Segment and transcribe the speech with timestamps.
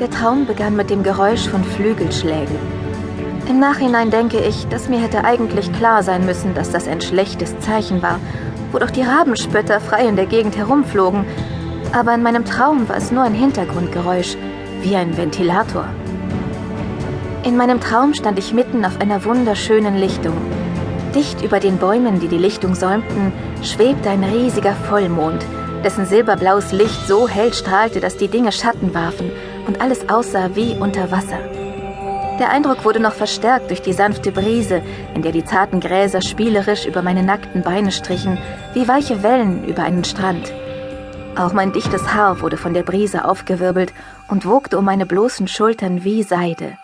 [0.00, 2.54] Der Traum begann mit dem Geräusch von Flügelschlägen.
[3.48, 7.58] Im Nachhinein denke ich, dass mir hätte eigentlich klar sein müssen, dass das ein schlechtes
[7.60, 8.20] Zeichen war,
[8.72, 11.24] wo doch die Rabenspötter frei in der Gegend herumflogen.
[11.92, 14.36] Aber in meinem Traum war es nur ein Hintergrundgeräusch,
[14.82, 15.86] wie ein Ventilator.
[17.44, 20.34] In meinem Traum stand ich mitten auf einer wunderschönen Lichtung.
[21.14, 23.32] Dicht über den Bäumen, die die Lichtung säumten,
[23.62, 25.42] schwebte ein riesiger Vollmond,
[25.82, 29.30] dessen silberblaues Licht so hell strahlte, dass die Dinge Schatten warfen
[29.66, 31.38] und alles aussah wie unter Wasser.
[32.38, 34.82] Der Eindruck wurde noch verstärkt durch die sanfte Brise,
[35.14, 38.38] in der die zarten Gräser spielerisch über meine nackten Beine strichen,
[38.74, 40.52] wie weiche Wellen über einen Strand.
[41.36, 43.92] Auch mein dichtes Haar wurde von der Brise aufgewirbelt
[44.28, 46.76] und wogte um meine bloßen Schultern wie Seide.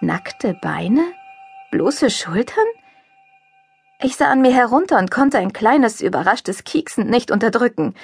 [0.00, 1.02] Nackte Beine?
[1.70, 2.64] Bloße Schultern?
[4.00, 7.94] Ich sah an mir herunter und konnte ein kleines, überraschtes Kieksen nicht unterdrücken.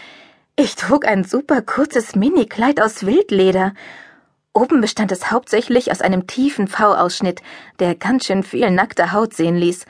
[0.62, 3.72] Ich trug ein super kurzes Minikleid aus Wildleder.
[4.52, 7.40] Oben bestand es hauptsächlich aus einem tiefen V-Ausschnitt,
[7.78, 9.86] der ganz schön viel nackte Haut sehen ließ.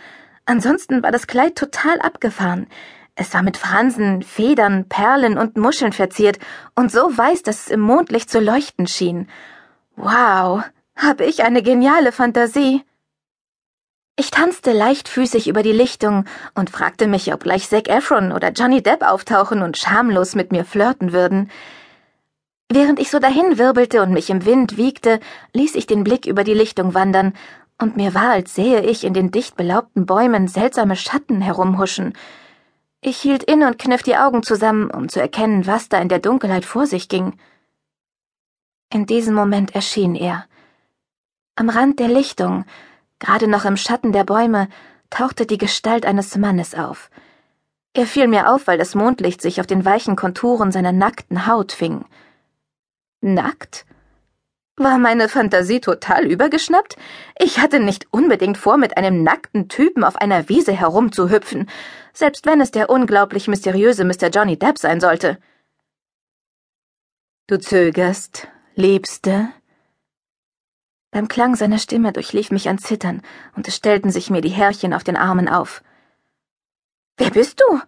[0.47, 2.69] Ansonsten war das Kleid total abgefahren.
[3.17, 6.39] Es war mit Fransen, Federn, Perlen und Muscheln verziert
[6.77, 9.29] und so weiß, dass es im Mondlicht zu leuchten schien.
[9.97, 10.63] Wow,
[10.95, 12.85] habe ich eine geniale Fantasie.
[14.21, 18.83] Ich tanzte leichtfüßig über die Lichtung und fragte mich, ob gleich Zac Efron oder Johnny
[18.83, 21.51] Depp auftauchen und schamlos mit mir flirten würden.
[22.69, 25.21] Während ich so dahin wirbelte und mich im Wind wiegte,
[25.55, 27.33] ließ ich den Blick über die Lichtung wandern,
[27.79, 32.13] und mir war, als sähe ich in den dicht belaubten Bäumen seltsame Schatten herumhuschen.
[33.01, 36.19] Ich hielt inne und kniff die Augen zusammen, um zu erkennen, was da in der
[36.19, 37.39] Dunkelheit vor sich ging.
[38.93, 40.45] In diesem Moment erschien er.
[41.57, 42.67] Am Rand der Lichtung,
[43.21, 44.69] Gerade noch im Schatten der Bäume
[45.11, 47.11] tauchte die Gestalt eines Mannes auf.
[47.93, 51.73] Er fiel mir auf, weil das Mondlicht sich auf den weichen Konturen seiner nackten Haut
[51.73, 52.05] fing.
[53.21, 53.85] Nackt?
[54.77, 56.97] War meine Fantasie total übergeschnappt?
[57.39, 61.69] Ich hatte nicht unbedingt vor, mit einem nackten Typen auf einer Wiese herumzuhüpfen,
[62.15, 64.29] selbst wenn es der unglaublich mysteriöse Mr.
[64.29, 65.39] Johnny Depp sein sollte.
[67.47, 69.51] Du zögerst, Liebste?
[71.11, 73.23] Beim Klang seiner Stimme durchlief mich ein Zittern,
[73.57, 75.83] und es stellten sich mir die Härchen auf den Armen auf.
[77.17, 77.81] Wer bist du?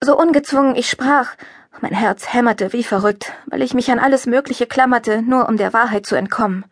[0.00, 1.36] So ungezwungen ich sprach,
[1.80, 5.72] mein Herz hämmerte wie verrückt, weil ich mich an alles Mögliche klammerte, nur um der
[5.72, 6.64] Wahrheit zu entkommen.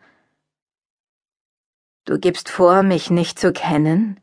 [2.05, 4.19] Du gibst vor, mich nicht zu kennen?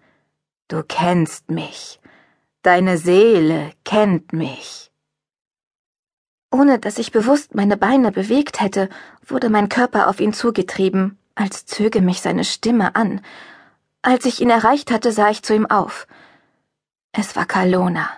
[0.69, 2.01] Du kennst mich.
[2.63, 4.82] Deine Seele kennt mich.
[6.53, 8.91] Ohne dass ich bewusst meine Beine bewegt hätte,
[9.27, 13.23] wurde mein Körper auf ihn zugetrieben, als zöge mich seine Stimme an.
[14.03, 16.07] Als ich ihn erreicht hatte, sah ich zu ihm auf.
[17.13, 18.11] Es war Kalona.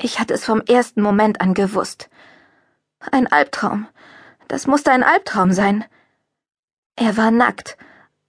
[0.00, 2.08] Ich hatte es vom ersten Moment an gewusst.
[3.10, 3.88] Ein Albtraum.
[4.46, 5.84] Das musste ein Albtraum sein.
[6.94, 7.76] Er war nackt,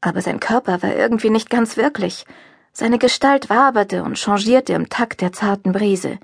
[0.02, 2.26] aber sein Körper war irgendwie nicht ganz wirklich.
[2.74, 6.18] Seine Gestalt waberte und changierte im Takt der zarten Brise.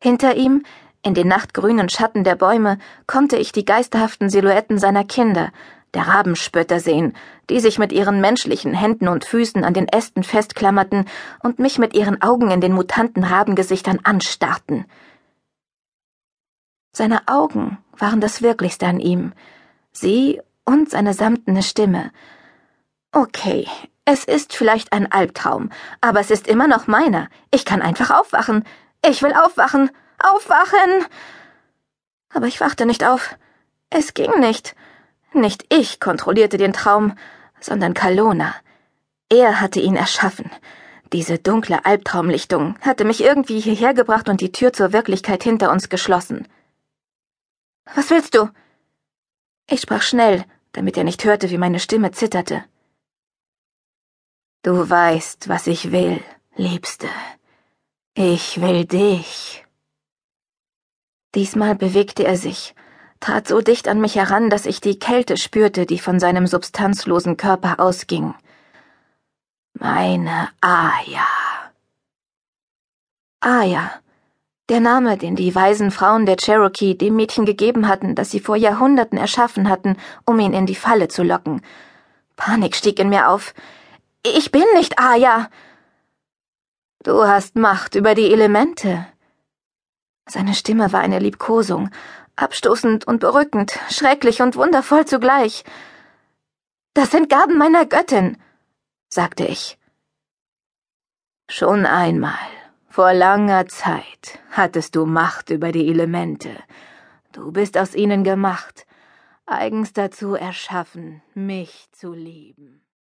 [0.00, 0.64] Hinter ihm
[1.02, 5.50] in den nachtgrünen Schatten der Bäume konnte ich die geisterhaften Silhouetten seiner Kinder,
[5.94, 7.14] der Rabenspötter sehen,
[7.50, 11.06] die sich mit ihren menschlichen Händen und Füßen an den Ästen festklammerten
[11.42, 14.86] und mich mit ihren Augen in den mutanten Rabengesichtern anstarrten.
[16.94, 19.32] Seine Augen waren das Wirklichste an ihm,
[19.92, 22.12] sie und seine samtene Stimme.
[23.12, 23.66] Okay,
[24.04, 25.70] es ist vielleicht ein Albtraum,
[26.00, 27.28] aber es ist immer noch meiner.
[27.50, 28.64] Ich kann einfach aufwachen.
[29.04, 29.90] Ich will aufwachen.
[30.22, 31.06] Aufwachen!
[32.32, 33.36] Aber ich wachte nicht auf.
[33.90, 34.74] Es ging nicht.
[35.32, 37.16] Nicht ich kontrollierte den Traum,
[37.60, 38.54] sondern Kalona.
[39.28, 40.50] Er hatte ihn erschaffen.
[41.12, 45.88] Diese dunkle Albtraumlichtung hatte mich irgendwie hierher gebracht und die Tür zur Wirklichkeit hinter uns
[45.88, 46.48] geschlossen.
[47.94, 48.48] Was willst du?
[49.68, 52.64] Ich sprach schnell, damit er nicht hörte, wie meine Stimme zitterte.
[54.62, 56.22] Du weißt, was ich will,
[56.56, 57.08] Liebste.
[58.14, 59.61] Ich will dich.
[61.34, 62.74] Diesmal bewegte er sich,
[63.20, 67.36] trat so dicht an mich heran, dass ich die Kälte spürte, die von seinem substanzlosen
[67.36, 68.34] Körper ausging.
[69.72, 71.26] Meine Aya.
[73.40, 73.90] Aya,
[74.68, 78.56] der Name, den die weisen Frauen der Cherokee dem Mädchen gegeben hatten, das sie vor
[78.56, 79.96] Jahrhunderten erschaffen hatten,
[80.26, 81.62] um ihn in die Falle zu locken.
[82.36, 83.54] Panik stieg in mir auf.
[84.22, 85.48] Ich bin nicht Aya.
[87.02, 89.06] Du hast Macht über die Elemente,
[90.26, 91.90] seine Stimme war eine Liebkosung,
[92.36, 95.64] abstoßend und berückend, schrecklich und wundervoll zugleich.
[96.94, 98.36] Das sind Gaben meiner Göttin,
[99.08, 99.78] sagte ich.
[101.48, 102.48] Schon einmal,
[102.88, 106.50] vor langer Zeit, hattest du Macht über die Elemente.
[107.32, 108.86] Du bist aus ihnen gemacht,
[109.46, 112.81] eigens dazu erschaffen, mich zu lieben.